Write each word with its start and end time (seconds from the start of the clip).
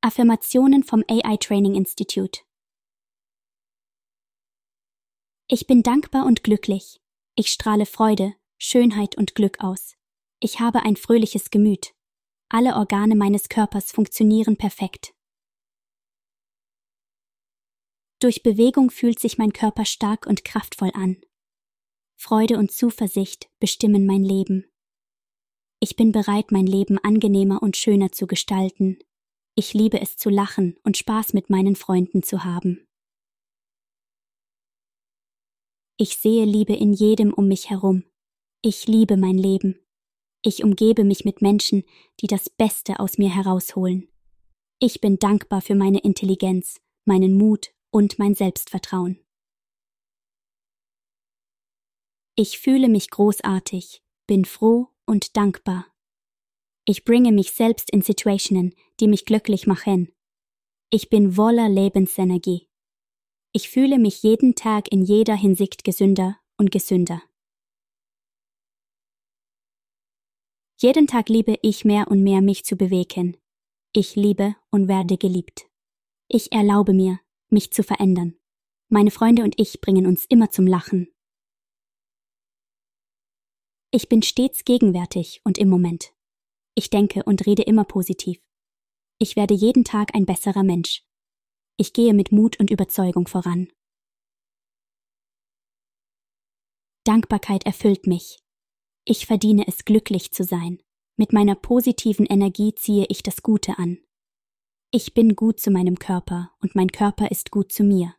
Affirmationen 0.00 0.84
vom 0.84 1.02
AI 1.08 1.36
Training 1.38 1.74
Institute. 1.74 2.42
Ich 5.48 5.66
bin 5.66 5.82
dankbar 5.82 6.24
und 6.24 6.44
glücklich. 6.44 7.00
Ich 7.34 7.48
strahle 7.48 7.84
Freude, 7.84 8.34
Schönheit 8.58 9.16
und 9.16 9.34
Glück 9.34 9.58
aus. 9.58 9.96
Ich 10.38 10.60
habe 10.60 10.82
ein 10.82 10.94
fröhliches 10.94 11.50
Gemüt. 11.50 11.96
Alle 12.48 12.76
Organe 12.76 13.16
meines 13.16 13.48
Körpers 13.48 13.90
funktionieren 13.90 14.56
perfekt. 14.56 15.14
Durch 18.20 18.44
Bewegung 18.44 18.90
fühlt 18.90 19.18
sich 19.18 19.36
mein 19.36 19.52
Körper 19.52 19.84
stark 19.84 20.26
und 20.26 20.44
kraftvoll 20.44 20.92
an. 20.94 21.20
Freude 22.16 22.56
und 22.56 22.70
Zuversicht 22.70 23.50
bestimmen 23.58 24.06
mein 24.06 24.22
Leben. 24.22 24.70
Ich 25.80 25.96
bin 25.96 26.12
bereit, 26.12 26.52
mein 26.52 26.66
Leben 26.66 26.98
angenehmer 26.98 27.62
und 27.64 27.76
schöner 27.76 28.12
zu 28.12 28.28
gestalten. 28.28 29.00
Ich 29.58 29.74
liebe 29.74 30.00
es 30.00 30.16
zu 30.16 30.30
lachen 30.30 30.78
und 30.84 30.96
Spaß 30.96 31.32
mit 31.32 31.50
meinen 31.50 31.74
Freunden 31.74 32.22
zu 32.22 32.44
haben. 32.44 32.86
Ich 35.96 36.16
sehe 36.18 36.44
Liebe 36.44 36.74
in 36.74 36.92
jedem 36.92 37.34
um 37.34 37.48
mich 37.48 37.68
herum. 37.68 38.04
Ich 38.62 38.86
liebe 38.86 39.16
mein 39.16 39.36
Leben. 39.36 39.84
Ich 40.42 40.62
umgebe 40.62 41.02
mich 41.02 41.24
mit 41.24 41.42
Menschen, 41.42 41.82
die 42.20 42.28
das 42.28 42.48
Beste 42.48 43.00
aus 43.00 43.18
mir 43.18 43.34
herausholen. 43.34 44.08
Ich 44.78 45.00
bin 45.00 45.18
dankbar 45.18 45.60
für 45.60 45.74
meine 45.74 45.98
Intelligenz, 45.98 46.80
meinen 47.04 47.36
Mut 47.36 47.74
und 47.90 48.16
mein 48.16 48.36
Selbstvertrauen. 48.36 49.18
Ich 52.36 52.60
fühle 52.60 52.88
mich 52.88 53.10
großartig, 53.10 54.04
bin 54.28 54.44
froh 54.44 54.86
und 55.04 55.36
dankbar. 55.36 55.84
Ich 56.90 57.04
bringe 57.04 57.32
mich 57.32 57.52
selbst 57.52 57.90
in 57.90 58.00
Situationen, 58.00 58.74
die 58.98 59.08
mich 59.08 59.26
glücklich 59.26 59.66
machen. 59.66 60.10
Ich 60.88 61.10
bin 61.10 61.32
voller 61.32 61.68
Lebensenergie. 61.68 62.66
Ich 63.52 63.68
fühle 63.68 63.98
mich 63.98 64.22
jeden 64.22 64.54
Tag 64.54 64.90
in 64.90 65.02
jeder 65.02 65.34
Hinsicht 65.34 65.84
gesünder 65.84 66.38
und 66.56 66.70
gesünder. 66.70 67.22
Jeden 70.80 71.06
Tag 71.06 71.28
liebe 71.28 71.58
ich 71.60 71.84
mehr 71.84 72.08
und 72.08 72.22
mehr 72.22 72.40
mich 72.40 72.64
zu 72.64 72.74
bewegen. 72.74 73.36
Ich 73.92 74.16
liebe 74.16 74.56
und 74.70 74.88
werde 74.88 75.18
geliebt. 75.18 75.68
Ich 76.26 76.52
erlaube 76.52 76.94
mir, 76.94 77.20
mich 77.50 77.70
zu 77.70 77.82
verändern. 77.82 78.38
Meine 78.88 79.10
Freunde 79.10 79.42
und 79.42 79.60
ich 79.60 79.82
bringen 79.82 80.06
uns 80.06 80.24
immer 80.24 80.50
zum 80.50 80.66
Lachen. 80.66 81.12
Ich 83.90 84.08
bin 84.08 84.22
stets 84.22 84.64
gegenwärtig 84.64 85.42
und 85.44 85.58
im 85.58 85.68
Moment. 85.68 86.14
Ich 86.78 86.90
denke 86.90 87.24
und 87.24 87.44
rede 87.44 87.64
immer 87.64 87.82
positiv. 87.82 88.40
Ich 89.18 89.34
werde 89.34 89.52
jeden 89.52 89.82
Tag 89.82 90.14
ein 90.14 90.26
besserer 90.26 90.62
Mensch. 90.62 91.02
Ich 91.76 91.92
gehe 91.92 92.14
mit 92.14 92.30
Mut 92.30 92.60
und 92.60 92.70
Überzeugung 92.70 93.26
voran. 93.26 93.66
Dankbarkeit 97.02 97.66
erfüllt 97.66 98.06
mich. 98.06 98.38
Ich 99.04 99.26
verdiene 99.26 99.66
es 99.66 99.86
glücklich 99.86 100.30
zu 100.30 100.44
sein. 100.44 100.80
Mit 101.16 101.32
meiner 101.32 101.56
positiven 101.56 102.26
Energie 102.26 102.72
ziehe 102.76 103.06
ich 103.08 103.24
das 103.24 103.42
Gute 103.42 103.76
an. 103.76 103.98
Ich 104.92 105.14
bin 105.14 105.34
gut 105.34 105.58
zu 105.58 105.72
meinem 105.72 105.98
Körper 105.98 106.52
und 106.60 106.76
mein 106.76 106.92
Körper 106.92 107.32
ist 107.32 107.50
gut 107.50 107.72
zu 107.72 107.82
mir. 107.82 108.14